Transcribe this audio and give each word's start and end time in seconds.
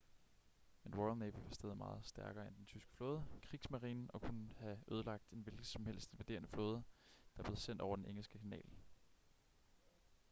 men 0.83 0.95
royal 0.99 1.15
navy 1.17 1.33
var 1.43 1.51
stadig 1.53 1.77
meget 1.77 2.05
stærkere 2.05 2.47
end 2.47 2.55
den 2.55 2.65
tyske 2.65 2.91
flåde 2.91 3.23
kriegsmarine” 3.41 4.07
og 4.11 4.21
kunne 4.21 4.53
have 4.59 4.79
ødelagt 4.87 5.29
en 5.31 5.41
hvilken 5.41 5.63
som 5.63 5.85
helst 5.85 6.13
invaderende 6.13 6.47
flåde 6.47 6.83
der 7.37 7.43
blev 7.43 7.55
sendt 7.55 7.81
over 7.81 7.95
den 7.95 8.05
engelske 8.05 8.39
kanal 8.39 8.65